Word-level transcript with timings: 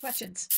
questions. 0.00 0.48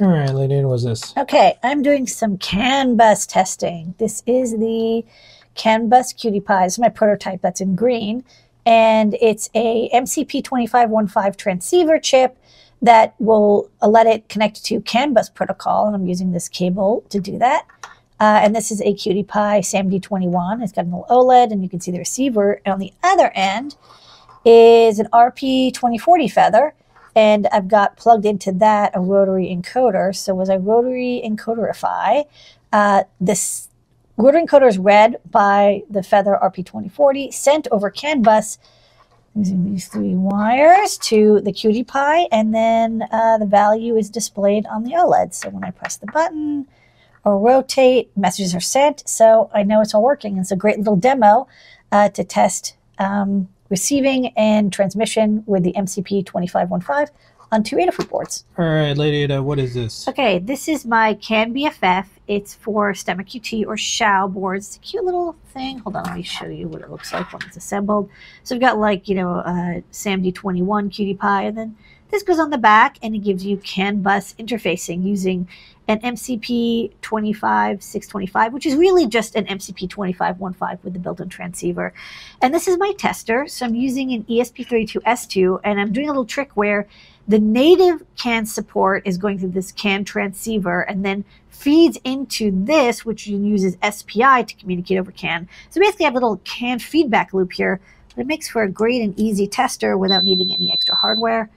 All 0.00 0.06
right, 0.06 0.30
lady, 0.32 0.54
what 0.56 0.70
was 0.70 0.84
this? 0.84 1.16
Okay, 1.16 1.58
I'm 1.64 1.82
doing 1.82 2.06
some 2.06 2.38
CAN 2.38 2.96
bus 2.96 3.26
testing. 3.26 3.94
This 3.98 4.22
is 4.26 4.52
the 4.52 5.04
CAN 5.56 5.88
bus 5.88 6.12
QT 6.12 6.46
Py. 6.46 6.64
This 6.64 6.74
is 6.74 6.78
my 6.78 6.88
prototype 6.88 7.42
that's 7.42 7.60
in 7.60 7.74
green. 7.74 8.24
And 8.64 9.16
it's 9.20 9.50
a 9.54 9.88
MCP2515 9.92 11.36
transceiver 11.36 11.98
chip 11.98 12.38
that 12.80 13.16
will 13.18 13.70
let 13.82 14.06
it 14.06 14.28
connect 14.28 14.64
to 14.66 14.80
CAN 14.82 15.14
bus 15.14 15.28
protocol. 15.28 15.88
And 15.88 15.96
I'm 15.96 16.06
using 16.06 16.30
this 16.30 16.48
cable 16.48 17.04
to 17.08 17.18
do 17.18 17.36
that. 17.38 17.66
Uh, 18.20 18.40
and 18.42 18.54
this 18.54 18.70
is 18.70 18.80
a 18.80 18.94
QT 18.94 19.28
Py 19.28 19.60
SAMD21. 19.62 20.62
It's 20.62 20.72
got 20.72 20.86
an 20.86 20.92
OLED, 20.92 21.52
and 21.52 21.62
you 21.62 21.68
can 21.68 21.80
see 21.80 21.92
the 21.92 21.98
receiver. 21.98 22.60
And 22.64 22.74
on 22.74 22.78
the 22.80 22.92
other 23.02 23.30
end 23.34 23.76
is 24.44 24.98
an 24.98 25.08
RP2040 25.12 26.30
feather 26.32 26.74
and 27.18 27.48
I've 27.48 27.66
got 27.66 27.96
plugged 27.96 28.24
into 28.24 28.52
that 28.52 28.92
a 28.94 29.00
rotary 29.00 29.46
encoder. 29.46 30.14
So 30.14 30.40
as 30.40 30.48
I 30.48 30.56
rotary 30.56 31.20
encoderify, 31.24 32.24
uh, 32.72 33.02
this 33.20 33.68
rotary 34.16 34.46
encoder 34.46 34.68
is 34.68 34.78
read 34.78 35.16
by 35.28 35.82
the 35.90 36.04
Feather 36.04 36.38
RP2040, 36.40 37.34
sent 37.34 37.66
over 37.72 37.90
CAN 37.90 38.22
bus 38.22 38.58
using 39.34 39.64
these 39.64 39.88
three 39.88 40.14
wires 40.14 40.96
to 40.98 41.40
the 41.40 41.52
QT 41.52 41.88
Py, 41.88 42.28
and 42.30 42.54
then 42.54 43.02
uh, 43.10 43.36
the 43.38 43.46
value 43.46 43.96
is 43.96 44.10
displayed 44.10 44.64
on 44.66 44.84
the 44.84 44.92
OLED. 44.92 45.34
So 45.34 45.48
when 45.50 45.64
I 45.64 45.72
press 45.72 45.96
the 45.96 46.06
button 46.06 46.68
or 47.24 47.38
rotate, 47.38 48.10
messages 48.16 48.54
are 48.54 48.60
sent. 48.60 49.08
So 49.08 49.50
I 49.54 49.62
know 49.62 49.80
it's 49.80 49.94
all 49.94 50.02
working. 50.02 50.38
It's 50.38 50.50
a 50.50 50.56
great 50.56 50.78
little 50.78 50.96
demo 50.96 51.46
uh, 51.92 52.08
to 52.10 52.24
test 52.24 52.76
um, 52.98 53.48
receiving 53.68 54.28
and 54.36 54.72
transmission 54.72 55.44
with 55.46 55.62
the 55.62 55.72
MCP 55.72 56.24
2515 56.26 57.14
on 57.50 57.62
two 57.62 57.76
Adafruit 57.76 58.08
boards. 58.08 58.44
All 58.58 58.64
right, 58.64 58.96
Lady 58.96 59.22
Ada, 59.22 59.42
what 59.42 59.58
is 59.58 59.74
this? 59.74 60.06
Okay, 60.08 60.38
this 60.38 60.68
is 60.68 60.84
my 60.84 61.14
CAN 61.14 61.54
BFF. 61.54 62.06
It's 62.26 62.54
for 62.54 62.92
STEMMA 62.92 63.26
QT 63.26 63.66
or 63.66 63.76
Xiao 63.76 64.32
boards. 64.32 64.66
It's 64.66 64.76
a 64.76 64.80
cute 64.80 65.04
little 65.04 65.34
thing. 65.54 65.78
Hold 65.78 65.96
on, 65.96 66.04
let 66.04 66.16
me 66.16 66.22
show 66.22 66.46
you 66.46 66.68
what 66.68 66.82
it 66.82 66.90
looks 66.90 67.12
like 67.12 67.32
when 67.32 67.40
it's 67.46 67.56
assembled. 67.56 68.10
So 68.44 68.54
we've 68.54 68.60
got 68.60 68.78
like, 68.78 69.08
you 69.08 69.14
know, 69.14 69.36
uh, 69.36 69.80
SAMD21 69.92 70.90
QT 70.90 71.18
Py, 71.18 71.46
and 71.46 71.56
then 71.56 71.76
this 72.10 72.22
goes 72.22 72.38
on 72.38 72.50
the 72.50 72.58
back 72.58 72.98
and 73.02 73.14
it 73.14 73.18
gives 73.18 73.44
you 73.44 73.58
CAN 73.58 74.02
bus 74.02 74.34
interfacing 74.38 75.04
using 75.04 75.48
an 75.88 76.00
MCP 76.00 76.92
25625, 77.00 78.52
which 78.52 78.66
is 78.66 78.74
really 78.74 79.06
just 79.06 79.34
an 79.34 79.46
MCP 79.46 79.88
2515 79.88 80.80
with 80.82 80.92
the 80.92 80.98
built-in 80.98 81.28
transceiver. 81.30 81.94
And 82.42 82.52
this 82.52 82.68
is 82.68 82.76
my 82.78 82.92
tester. 82.98 83.46
So 83.48 83.64
I'm 83.64 83.74
using 83.74 84.12
an 84.12 84.24
ESP32S2 84.24 85.60
and 85.64 85.80
I'm 85.80 85.92
doing 85.92 86.08
a 86.08 86.12
little 86.12 86.26
trick 86.26 86.50
where 86.54 86.86
the 87.26 87.38
native 87.38 88.04
CAN 88.16 88.46
support 88.46 89.06
is 89.06 89.18
going 89.18 89.38
through 89.38 89.50
this 89.50 89.72
CAN 89.72 90.04
transceiver 90.04 90.82
and 90.82 91.04
then 91.04 91.24
feeds 91.48 91.98
into 92.04 92.50
this, 92.52 93.04
which 93.04 93.26
uses 93.26 93.76
SPI 93.82 94.44
to 94.44 94.54
communicate 94.58 94.98
over 94.98 95.10
CAN. 95.10 95.48
So 95.70 95.80
basically 95.80 96.04
I 96.04 96.08
have 96.08 96.14
a 96.14 96.18
little 96.18 96.40
CAN 96.44 96.78
feedback 96.78 97.32
loop 97.32 97.52
here, 97.52 97.80
but 98.14 98.22
it 98.22 98.26
makes 98.26 98.48
for 98.48 98.62
a 98.62 98.68
great 98.68 99.02
and 99.02 99.18
easy 99.18 99.46
tester 99.46 99.96
without 99.96 100.24
needing 100.24 100.52
any 100.52 100.70
extra 100.72 100.94
hardware. 100.94 101.50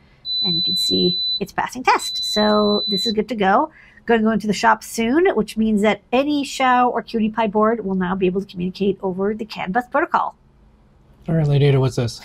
And 0.44 0.56
you 0.56 0.62
can 0.62 0.76
see 0.76 1.20
it's 1.40 1.52
passing 1.52 1.84
test. 1.84 2.24
So 2.24 2.84
this 2.88 3.06
is 3.06 3.14
good 3.14 3.30
to 3.30 3.36
go 3.36 3.72
going 4.06 4.22
to 4.22 4.26
go 4.26 4.32
into 4.32 4.48
the 4.48 4.54
shop 4.54 4.84
soon, 4.84 5.28
which 5.36 5.58
means 5.58 5.82
that 5.82 6.02
any 6.12 6.44
Xiao 6.44 6.92
or 6.92 7.04
QT 7.04 7.36
Py 7.36 7.48
board 7.48 7.86
will 7.86 7.96
now 7.96 8.16
be 8.16 8.26
able 8.26 8.42
to 8.42 8.48
communicate 8.48 8.98
over 9.02 9.34
the 9.34 9.46
CAN 9.46 9.72
bus 9.72 9.88
protocol. 9.88 10.36
All 11.28 11.36
right, 11.36 11.48
Lady 11.48 11.66
Ada, 11.66 11.80
what's 11.80 11.96
this? 11.96 12.22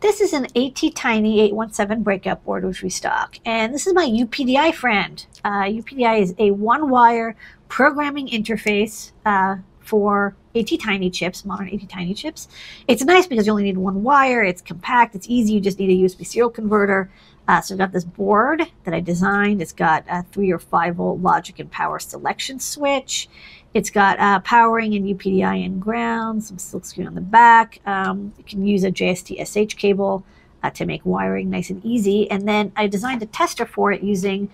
This 0.00 0.20
is 0.20 0.32
an 0.32 0.46
ATtiny 0.56 1.40
817 1.40 2.02
breakout 2.02 2.44
board, 2.44 2.64
which 2.64 2.82
we 2.82 2.90
stock. 2.90 3.36
And 3.44 3.72
this 3.74 3.86
is 3.86 3.94
my 3.94 4.06
UPDI 4.06 4.74
friend. 4.74 5.24
Uh, 5.44 5.64
UPDI 5.64 6.20
is 6.20 6.34
a 6.38 6.50
one-wire 6.52 7.36
programming 7.68 8.28
interface 8.28 9.12
uh, 9.26 9.56
for 9.80 10.34
ATtiny 10.54 11.12
chips, 11.12 11.44
modern 11.44 11.68
ATtiny 11.68 12.16
chips. 12.16 12.48
It's 12.88 13.04
nice 13.04 13.26
because 13.26 13.46
you 13.46 13.52
only 13.52 13.64
need 13.64 13.78
one 13.78 14.02
wire. 14.02 14.42
It's 14.42 14.62
compact. 14.62 15.14
It's 15.14 15.28
easy. 15.28 15.52
You 15.52 15.60
just 15.60 15.78
need 15.78 15.90
a 15.90 16.08
USB 16.08 16.26
serial 16.26 16.50
converter. 16.50 17.10
Uh, 17.50 17.60
so 17.60 17.74
I've 17.74 17.78
got 17.78 17.90
this 17.90 18.04
board 18.04 18.62
that 18.84 18.94
I 18.94 19.00
designed. 19.00 19.60
It's 19.60 19.72
got 19.72 20.04
a 20.08 20.22
three 20.30 20.52
or 20.52 20.60
five 20.60 20.94
volt 20.94 21.18
logic 21.18 21.58
and 21.58 21.68
power 21.68 21.98
selection 21.98 22.60
switch. 22.60 23.28
It's 23.74 23.90
got 23.90 24.20
uh, 24.20 24.38
powering 24.38 24.94
and 24.94 25.04
UPDI 25.04 25.66
and 25.66 25.82
ground, 25.82 26.44
some 26.44 26.58
silkscreen 26.58 27.08
on 27.08 27.16
the 27.16 27.20
back. 27.20 27.80
Um, 27.86 28.32
you 28.38 28.44
can 28.44 28.64
use 28.64 28.84
a 28.84 28.92
JST 28.92 29.44
SH 29.44 29.74
cable 29.74 30.24
uh, 30.62 30.70
to 30.70 30.86
make 30.86 31.04
wiring 31.04 31.50
nice 31.50 31.70
and 31.70 31.84
easy. 31.84 32.30
And 32.30 32.46
then 32.46 32.70
I 32.76 32.86
designed 32.86 33.20
a 33.24 33.26
tester 33.26 33.66
for 33.66 33.90
it 33.90 34.00
using 34.00 34.48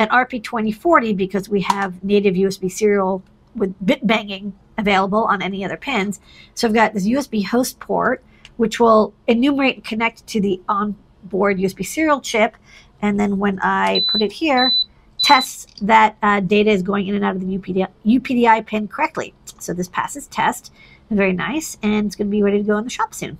an 0.00 0.08
RP2040 0.08 1.16
because 1.16 1.48
we 1.48 1.60
have 1.60 2.02
native 2.02 2.34
USB 2.34 2.68
serial 2.68 3.22
with 3.54 3.72
bit 3.86 4.04
banging 4.04 4.54
available 4.76 5.22
on 5.26 5.40
any 5.40 5.64
other 5.64 5.76
pins. 5.76 6.18
So 6.54 6.66
I've 6.66 6.74
got 6.74 6.94
this 6.94 7.06
USB 7.06 7.46
host 7.46 7.78
port, 7.78 8.24
which 8.56 8.80
will 8.80 9.14
enumerate 9.28 9.76
and 9.76 9.84
connect 9.84 10.26
to 10.26 10.40
the 10.40 10.60
on 10.68 10.96
board 11.24 11.58
USB 11.58 11.84
serial 11.84 12.20
chip. 12.20 12.56
And 13.02 13.18
then 13.18 13.38
when 13.38 13.58
I 13.60 14.04
put 14.08 14.22
it 14.22 14.32
here, 14.32 14.74
tests 15.22 15.66
that 15.82 16.16
uh, 16.22 16.40
data 16.40 16.70
is 16.70 16.82
going 16.82 17.06
in 17.06 17.14
and 17.14 17.24
out 17.24 17.36
of 17.36 17.40
the 17.40 17.58
UPDI, 17.58 17.88
UPDI 18.06 18.66
pin 18.66 18.88
correctly. 18.88 19.34
So 19.58 19.74
this 19.74 19.88
passes 19.88 20.26
test. 20.26 20.72
Very 21.10 21.32
nice. 21.32 21.76
And 21.82 22.06
it's 22.06 22.16
going 22.16 22.28
to 22.28 22.30
be 22.30 22.42
ready 22.42 22.58
to 22.58 22.64
go 22.64 22.78
in 22.78 22.84
the 22.84 22.90
shop 22.90 23.14
soon. 23.14 23.38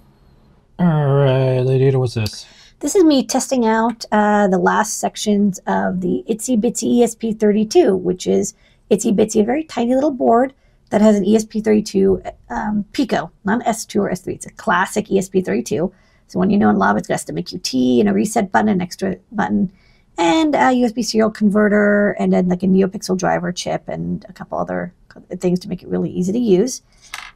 All 0.78 1.14
right, 1.14 1.60
Lady 1.60 1.84
Ada, 1.84 1.98
what's 1.98 2.14
this? 2.14 2.46
This 2.80 2.94
is 2.96 3.04
me 3.04 3.22
testing 3.22 3.66
out 3.66 4.06
uh, 4.10 4.48
the 4.48 4.58
last 4.58 4.98
sections 4.98 5.58
of 5.66 6.00
the 6.00 6.24
ItsyBitsy 6.30 7.00
ESP32, 7.00 8.00
which 8.00 8.26
is 8.26 8.54
ItsyBitsy, 8.90 9.42
a 9.42 9.44
very 9.44 9.64
tiny 9.64 9.94
little 9.94 10.10
board 10.10 10.54
that 10.88 11.02
has 11.02 11.16
an 11.16 11.24
ESP32 11.24 12.32
um, 12.48 12.84
Pico, 12.92 13.30
not 13.44 13.62
S2 13.64 13.96
or 14.00 14.10
S3. 14.10 14.34
It's 14.34 14.46
a 14.46 14.52
classic 14.52 15.06
ESP32. 15.06 15.92
So 16.30 16.38
when 16.38 16.50
you 16.50 16.58
know 16.58 16.70
in 16.70 16.76
Lab, 16.76 16.96
it's 16.96 17.08
got 17.08 17.20
a 17.20 17.32
STEMMA 17.32 17.42
QT 17.42 17.98
and 17.98 18.08
a 18.08 18.12
reset 18.12 18.52
button, 18.52 18.68
an 18.68 18.80
extra 18.80 19.16
button, 19.32 19.72
and 20.16 20.54
a 20.54 20.58
USB 20.58 21.04
serial 21.04 21.28
converter, 21.28 22.12
and 22.20 22.32
then 22.32 22.48
like 22.48 22.62
a 22.62 22.66
NeoPixel 22.66 23.18
driver 23.18 23.50
chip 23.50 23.88
and 23.88 24.24
a 24.28 24.32
couple 24.32 24.56
other 24.56 24.94
things 25.38 25.58
to 25.58 25.68
make 25.68 25.82
it 25.82 25.88
really 25.88 26.08
easy 26.08 26.30
to 26.32 26.38
use. 26.38 26.82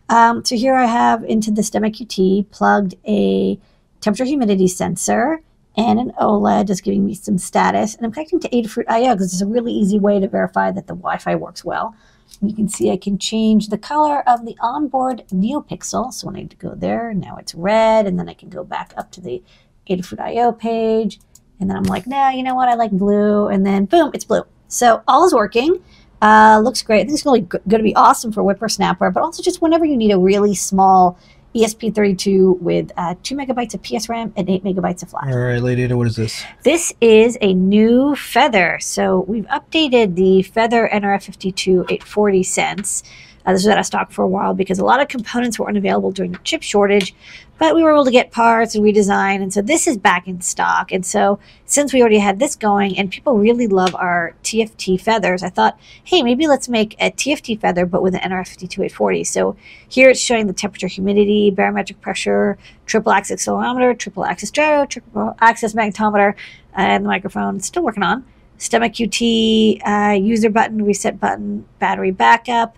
Um, 0.09 0.45
so 0.45 0.55
here 0.55 0.77
I 0.77 0.85
have 0.85 1.25
into 1.25 1.51
the 1.51 1.63
STEMMA 1.63 1.91
QT 1.91 2.51
plugged 2.53 2.95
a 3.05 3.59
temperature 4.01 4.25
humidity 4.25 4.69
sensor 4.69 5.41
and 5.77 5.99
an 5.99 6.13
OLED 6.21 6.67
just 6.67 6.85
giving 6.85 7.05
me 7.05 7.15
some 7.15 7.39
status. 7.39 7.95
And 7.95 8.07
I'm 8.07 8.13
connecting 8.13 8.41
to 8.41 8.49
Adafruit 8.49 8.85
IO 8.89 9.15
because 9.15 9.33
it's 9.33 9.43
a 9.43 9.47
really 9.47 9.73
easy 9.73 9.99
way 9.99 10.21
to 10.21 10.29
verify 10.29 10.71
that 10.71 10.87
the 10.87 10.95
Wi-Fi 10.95 11.35
works 11.37 11.65
well. 11.65 11.95
You 12.41 12.55
can 12.55 12.69
see 12.69 12.91
I 12.91 12.97
can 12.97 13.19
change 13.19 13.69
the 13.69 13.79
color 13.79 14.29
of 14.29 14.45
the 14.45 14.57
onboard 14.61 15.25
NeoPixel. 15.29 16.13
So 16.13 16.27
when 16.27 16.37
I 16.37 16.43
go 16.45 16.75
there, 16.75 17.15
now 17.15 17.37
it's 17.37 17.55
red, 17.55 18.07
and 18.07 18.19
then 18.19 18.29
I 18.29 18.35
can 18.35 18.49
go 18.49 18.65
back 18.65 18.93
up 18.97 19.11
to 19.13 19.21
the 19.21 19.43
Adafruit 19.89 20.21
IO 20.21 20.53
page, 20.53 21.21
and 21.61 21.69
then 21.69 21.77
I'm 21.77 21.85
like, 21.85 22.07
no, 22.07 22.31
you 22.31 22.43
know 22.43 22.55
what, 22.55 22.69
I 22.69 22.75
like 22.75 22.91
blue, 22.91 23.49
and 23.49 23.65
then 23.65 23.85
boom, 23.85 24.11
it's 24.15 24.25
blue. 24.25 24.43
So 24.69 25.03
all 25.07 25.25
is 25.25 25.35
working. 25.35 25.83
Uh, 26.23 26.59
looks 26.65 26.83
great. 26.83 27.01
I 27.01 27.05
think 27.05 27.13
it's 27.13 27.27
really 27.27 27.43
going 27.43 27.61
to 27.69 27.83
be 27.83 27.95
awesome 27.95 28.33
for 28.33 28.43
WipperSnapper, 28.43 29.13
but 29.13 29.23
also 29.23 29.43
just 29.43 29.61
whenever 29.61 29.85
you 29.85 29.97
need 29.97 30.11
a 30.11 30.19
really 30.19 30.55
small 30.55 31.19
ESP32 31.55 32.61
with 32.61 32.91
uh, 32.97 33.15
2 33.23 33.35
megabytes 33.35 33.75
of 33.75 33.83
PSRAM 33.83 34.33
and 34.37 34.51
8 34.51 34.65
megabytes 34.65 35.03
of 35.03 35.11
flash. 35.11 35.33
All 35.33 35.39
right, 35.39 35.63
Lady 35.63 35.83
Ada, 35.85 35.97
what 35.97 36.07
is 36.07 36.17
this? 36.17 36.45
This 36.63 36.93
is 37.01 37.39
a 37.41 37.55
new 37.55 38.17
Feather. 38.17 38.79
So 38.81 39.21
we've 39.29 39.47
updated 39.47 40.17
the 40.17 40.43
Feather 40.43 40.89
NRF52 40.93 41.85
840 41.85 42.43
Sense. 42.43 43.03
Uh, 43.47 43.53
this 43.53 43.63
was 43.65 43.69
out 43.69 43.79
of 43.79 43.85
stock 43.85 44.11
for 44.11 44.23
a 44.23 44.29
while 44.29 44.55
because 44.55 44.79
a 44.79 44.85
lot 44.85 45.01
of 45.01 45.09
components 45.09 45.59
were 45.59 45.69
unavailable 45.69 46.11
during 46.11 46.33
the 46.33 46.39
chip 46.45 46.63
shortage, 46.63 47.15
but 47.59 47.75
we 47.75 47.83
were 47.83 47.93
able 47.93 48.05
to 48.05 48.11
get 48.11 48.33
parts 48.33 48.75
and 48.75 48.85
redesign. 48.85 49.43
And 49.43 49.53
so 49.53 49.61
this 49.61 49.87
is 49.87 49.99
back 49.99 50.27
in 50.27 50.41
stock. 50.41 50.91
And 50.93 51.05
so 51.05 51.39
since 51.67 51.93
we 51.93 52.01
already 52.01 52.19
had 52.19 52.39
this 52.39 52.57
going 52.57 52.99
and 52.99 53.11
people 53.11 53.39
really 53.39 53.67
love 53.67 53.95
our 53.95 54.35
TFT 54.43 55.01
feathers, 55.01 55.43
I 55.43 55.51
thought, 55.51 55.79
hey, 56.05 56.23
maybe 56.23 56.47
let's 56.47 56.69
make 56.69 56.95
a 56.95 57.11
TFT 57.11 57.61
feather, 57.61 57.85
but 57.87 58.03
with 58.03 58.15
an 58.15 58.21
NRF52840. 58.21 59.27
So 59.27 59.57
here 59.89 60.11
it's 60.11 60.21
showing 60.21 60.47
the 60.47 60.53
temperature, 60.53 60.87
humidity, 60.87 61.51
barometric 61.51 62.01
pressure, 62.01 62.57
triple 62.87 63.13
axis 63.13 63.45
accelerometer, 63.45 63.99
triple 63.99 64.25
axis 64.25 64.51
gyro, 64.51 64.87
triple 64.87 65.37
axis 65.41 65.75
magnetometer, 65.75 66.35
and 66.73 67.05
the 67.05 67.09
microphone. 67.09 67.61
Still 67.61 67.83
working 67.83 68.03
on. 68.03 68.25
STEMMA 68.59 68.89
QT, 68.91 69.81
uh, 69.87 70.15
user 70.15 70.49
button, 70.49 70.85
reset 70.85 71.21
button, 71.21 71.67
battery 71.79 72.13
backup. 72.13 72.77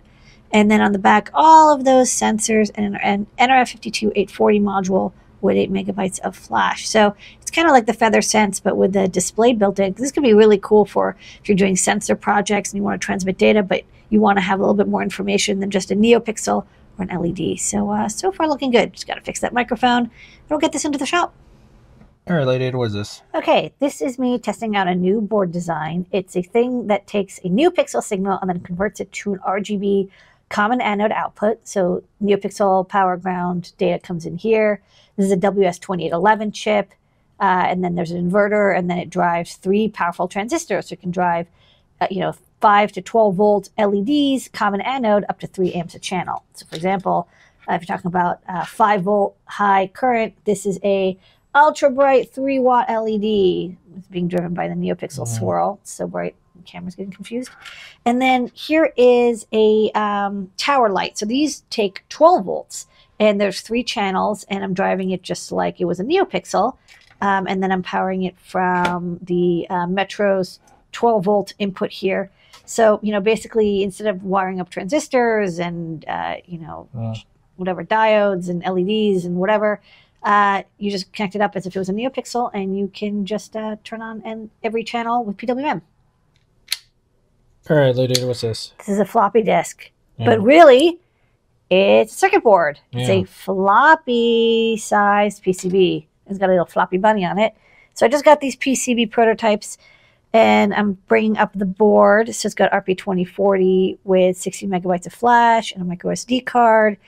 And 0.53 0.71
then 0.71 0.81
on 0.81 0.93
the 0.93 0.99
back, 0.99 1.31
all 1.35 1.75
of 1.75 1.85
those 1.85 2.11
sensors 2.11 2.71
and 2.75 3.01
an 3.03 3.27
NRF52840 3.39 4.61
module 4.63 5.13
with 5.41 5.57
8 5.57 5.73
megabytes 5.73 6.19
of 6.21 6.37
flash. 6.37 6.89
So 6.89 7.15
it's 7.41 7.51
kind 7.51 7.69
of 7.69 7.73
like 7.73 7.87
the 7.87 7.93
Feather 7.93 8.23
Sense, 8.23 8.61
but 8.61 8.77
with 8.77 8.93
the 8.93 9.09
display 9.09 9.53
built 9.53 9.79
in. 9.79 9.93
This 9.95 10.13
could 10.13 10.23
be 10.23 10.35
really 10.35 10.59
cool 10.59 10.85
for 10.85 11.17
if 11.41 11.49
you're 11.49 11.57
doing 11.57 11.77
sensor 11.77 12.17
projects 12.17 12.73
and 12.73 12.79
you 12.79 12.83
want 12.83 13.01
to 13.01 13.05
transmit 13.05 13.39
data, 13.39 13.63
but 13.63 13.85
you 14.11 14.21
want 14.21 14.39
to 14.39 14.43
have 14.43 14.59
a 14.59 14.63
little 14.63 14.75
bit 14.75 14.89
more 14.89 15.03
information 15.03 15.61
than 15.61 15.71
just 15.71 15.91
a 15.91 15.95
NeoPixel 15.95 16.65
or 16.99 17.05
an 17.05 17.09
LED. 17.09 17.59
So 17.59 17.91
uh, 17.91 18.09
so 18.09 18.33
far 18.33 18.49
looking 18.49 18.71
good. 18.71 18.93
Just 18.93 19.07
got 19.07 19.15
to 19.15 19.21
fix 19.21 19.41
that 19.41 19.53
microphone. 19.53 20.05
and 20.05 20.11
We'll 20.49 20.59
get 20.59 20.73
this 20.73 20.85
into 20.85 20.99
the 20.99 21.07
shop. 21.07 21.35
All 22.29 22.35
right, 22.35 22.47
Lady 22.47 22.65
Ada, 22.65 22.77
what 22.77 22.87
is 22.87 22.93
this? 22.93 23.23
Okay, 23.37 23.73
this 23.79 24.03
is 24.03 24.19
me 24.19 24.37
testing 24.41 24.75
out 24.75 24.89
a 24.89 24.95
new 24.97 25.21
board 25.21 25.53
design. 25.53 26.07
It's 26.11 26.35
a 26.35 26.43
thing 26.43 26.89
that 26.89 27.07
takes 27.07 27.39
a 27.39 27.49
NeoPixel 27.49 28.03
signal 28.03 28.41
and 28.41 28.51
then 28.51 28.61
converts 28.61 28.99
it 28.99 29.13
to 29.13 29.35
an 29.35 29.39
RGB 29.47 30.11
common 30.49 30.81
anode 30.81 31.13
output. 31.13 31.67
So 31.67 32.03
NeoPixel 32.23 32.89
power 32.89 33.17
ground 33.17 33.73
data 33.79 33.99
comes 33.99 34.25
in 34.27 34.39
here. 34.39 34.81
This 35.17 35.27
is 35.27 35.33
a 35.33 35.37
WS2811 35.37 36.53
chip. 36.55 36.93
Uh, 37.39 37.65
and 37.69 37.85
then 37.85 37.95
there's 37.97 38.13
an 38.13 38.31
inverter, 38.31 38.75
and 38.77 38.89
then 38.89 38.97
it 38.97 39.11
drives 39.11 39.57
three 39.57 39.89
powerful 39.89 40.27
transistors. 40.27 40.89
So 40.89 40.95
it 40.95 41.03
can 41.03 41.11
drive, 41.11 41.47
uh, 42.01 42.07
you 42.11 42.21
know, 42.21 42.35
5 42.63 42.93
to 42.93 43.03
12 43.03 43.35
volt 43.35 43.69
LEDs, 43.77 44.49
common 44.49 44.81
anode, 44.81 45.27
up 45.29 45.39
to 45.41 45.47
3 45.47 45.75
amps 45.75 45.95
a 45.95 45.99
channel. 45.99 46.45
So, 46.55 46.65
for 46.65 46.77
example, 46.77 47.29
uh, 47.69 47.75
if 47.75 47.83
you're 47.83 47.95
talking 47.95 48.09
about 48.09 48.41
uh, 48.49 48.65
5 48.65 49.03
volt 49.03 49.37
high 49.45 49.89
current, 49.93 50.33
this 50.47 50.65
is 50.65 50.79
a 50.83 51.19
ultra 51.55 51.91
bright 51.91 52.33
3 52.33 52.59
watt 52.61 52.89
LED. 52.89 53.77
It's 53.99 54.09
being 54.11 54.29
driven 54.29 54.55
by 54.55 54.69
the 54.69 54.75
NeoPixel 54.75 55.25
Mhm. 55.25 55.39
swirl. 55.39 55.79
It's 55.83 55.93
so 55.93 56.07
bright, 56.07 56.37
camera's 56.67 56.95
getting 56.95 57.13
confused. 57.13 57.51
And 58.05 58.21
then 58.21 58.51
here 58.55 58.93
is 58.97 59.47
a 59.53 59.91
um, 59.93 60.51
tower 60.57 60.91
light. 60.91 61.19
So 61.19 61.27
these 61.27 61.63
take 61.71 62.05
12 62.09 62.45
volts, 62.45 62.87
and 63.19 63.41
there's 63.41 63.61
three 63.61 63.83
channels, 63.83 64.45
and 64.49 64.63
I'm 64.63 64.75
driving 64.75 65.11
it 65.11 65.23
just 65.23 65.53
like 65.53 65.81
it 65.81 65.87
was 65.87 66.01
a 66.01 66.05
NeoPixel. 66.05 66.77
Um, 67.21 67.47
and 67.47 67.63
then 67.63 67.73
I'm 67.73 67.83
powering 67.83 68.25
it 68.25 68.39
from 68.39 69.19
the 69.23 69.67
uh, 69.71 69.87
Metro's 69.87 70.61
12 70.93 71.25
volt 71.25 71.55
input 71.59 71.91
here. 71.91 72.31
So, 72.67 73.01
you 73.03 73.13
know, 73.13 73.21
basically, 73.21 73.83
instead 73.83 74.07
of 74.07 74.25
wiring 74.25 74.61
up 74.61 74.69
transistors 74.71 75.59
and, 75.59 76.05
uh, 76.09 76.37
you 76.45 76.59
know, 76.59 76.89
Uh, 76.95 77.15
whatever 77.57 77.83
diodes 77.85 78.51
and 78.51 78.63
LEDs 78.63 79.25
and 79.25 79.37
whatever, 79.37 79.81
uh, 80.23 80.63
you 80.79 80.91
just 80.91 81.13
connect 81.13 81.35
it 81.35 81.41
up 81.41 81.57
as 81.57 81.67
if 81.67 81.75
it 81.75 81.79
was 81.79 81.89
a 81.89 81.93
NeoPixel 81.93 82.51
and 82.53 82.77
you 82.77 82.89
can 82.89 83.25
just 83.25 83.57
uh, 83.57 83.77
turn 83.85 84.03
on 84.03 84.21
and 84.25 84.51
every 84.63 84.85
channel 84.85 85.25
with 85.25 85.37
PWM. 85.37 85.81
All 87.69 87.77
right, 87.77 87.95
Lady 87.95 88.23
what's 88.25 88.43
this? 88.43 88.73
This 88.79 88.89
is 88.89 88.99
a 88.99 89.05
floppy 89.05 89.43
disk, 89.43 89.91
Yeah. 90.19 90.27
but 90.27 90.41
really, 90.43 90.99
it's 91.71 92.15
a 92.15 92.17
circuit 92.17 92.43
board. 92.45 92.79
It's 92.93 93.09
Yeah. 93.09 93.15
a 93.17 93.25
floppy 93.25 94.77
sized 94.77 95.43
PCB. 95.43 96.07
It's 96.29 96.39
got 96.39 96.49
a 96.49 96.53
little 96.53 96.67
floppy 96.67 96.99
bunny 96.99 97.25
on 97.25 97.39
it. 97.39 97.55
So 97.95 98.07
I 98.07 98.09
just 98.09 98.25
got 98.25 98.41
these 98.41 98.57
PCB 98.57 99.07
prototypes 99.07 99.79
and 100.33 100.75
I'm 100.75 100.99
bringing 101.09 101.39
up 101.39 101.53
the 101.55 101.65
board. 101.65 102.35
So 102.35 102.47
it's 102.47 102.55
got 102.55 102.71
RP2040 102.73 103.99
with 104.05 104.37
60 104.37 104.67
megabytes 104.67 105.07
of 105.07 105.13
flash 105.13 105.73
and 105.73 105.83
a 105.83 105.85
micro 105.85 106.13
SD 106.13 106.41
card. 106.45 106.99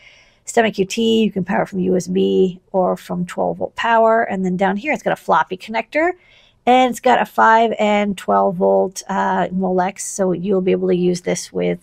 STEMMA 0.46 0.72
QT, 0.74 1.24
you 1.24 1.30
can 1.30 1.44
power 1.44 1.66
from 1.66 1.80
USB 1.80 2.58
or 2.72 2.96
from 2.96 3.26
12 3.26 3.58
volt 3.58 3.76
power. 3.76 4.22
And 4.22 4.44
then 4.44 4.56
down 4.56 4.76
here, 4.78 4.92
it's 4.94 5.02
got 5.02 5.12
a 5.12 5.16
floppy 5.16 5.58
connector 5.58 6.12
and 6.68 6.90
it's 6.90 7.00
got 7.00 7.18
a 7.18 7.24
5 7.24 7.72
and 7.78 8.18
12 8.18 8.56
volt 8.56 9.02
uh, 9.08 9.48
Molex. 9.48 10.00
So 10.00 10.32
you'll 10.32 10.60
be 10.60 10.72
able 10.72 10.88
to 10.88 10.94
use 10.94 11.22
this 11.22 11.50
with 11.50 11.78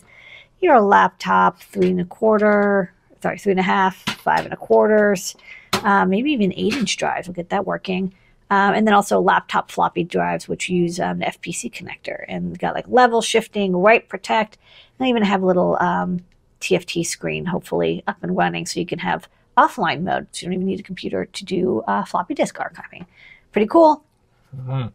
your 0.60 0.80
laptop, 0.80 1.60
three 1.60 1.90
and 1.90 2.00
a 2.00 2.04
quarter, 2.04 2.92
sorry, 3.20 3.36
three 3.36 3.50
and 3.50 3.58
a 3.58 3.64
half, 3.64 3.96
five 3.96 4.44
and 4.44 4.54
a 4.54 4.56
quarters, 4.56 5.34
uh, 5.72 6.04
maybe 6.04 6.30
even 6.30 6.52
eight 6.54 6.74
inch 6.74 6.96
drives. 6.98 7.26
We'll 7.26 7.34
get 7.34 7.48
that 7.48 7.66
working. 7.66 8.14
Um, 8.48 8.74
and 8.74 8.86
then 8.86 8.94
also 8.94 9.18
laptop 9.18 9.72
floppy 9.72 10.04
drives, 10.04 10.46
which 10.46 10.68
use 10.68 11.00
um, 11.00 11.18
the 11.18 11.24
FPC 11.24 11.72
connector 11.72 12.24
and 12.28 12.56
got 12.56 12.74
like 12.74 12.86
level 12.86 13.20
shifting, 13.20 13.74
write 13.74 14.08
protect, 14.08 14.56
and 15.00 15.08
even 15.08 15.24
have 15.24 15.42
a 15.42 15.46
little 15.46 15.76
um, 15.80 16.20
TFT 16.60 17.04
screen, 17.04 17.46
hopefully 17.46 18.04
up 18.06 18.22
and 18.22 18.36
running, 18.36 18.66
so 18.66 18.78
you 18.78 18.86
can 18.86 19.00
have 19.00 19.26
offline 19.58 20.02
mode. 20.02 20.28
So 20.30 20.42
you 20.42 20.46
don't 20.46 20.54
even 20.54 20.66
need 20.68 20.78
a 20.78 20.84
computer 20.84 21.24
to 21.24 21.44
do 21.44 21.82
uh, 21.88 22.04
floppy 22.04 22.34
disk 22.34 22.54
archiving. 22.58 23.06
Pretty 23.50 23.66
cool. 23.66 24.04
Mhm. 24.54 24.92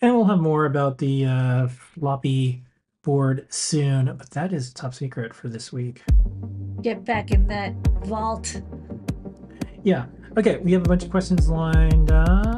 And 0.00 0.14
we'll 0.14 0.24
have 0.26 0.40
more 0.40 0.66
about 0.66 0.98
the 0.98 1.24
uh, 1.24 1.68
floppy 1.68 2.62
board 3.02 3.46
soon, 3.50 4.14
but 4.16 4.30
that 4.30 4.52
is 4.52 4.72
top 4.72 4.94
secret 4.94 5.34
for 5.34 5.48
this 5.48 5.72
week. 5.72 6.02
Get 6.82 7.04
back 7.04 7.30
in 7.30 7.46
that 7.48 7.72
vault. 8.04 8.60
Yeah. 9.82 10.06
Okay, 10.36 10.58
we 10.58 10.72
have 10.72 10.82
a 10.82 10.88
bunch 10.88 11.04
of 11.04 11.10
questions 11.10 11.48
lined 11.48 12.10
up. 12.10 12.53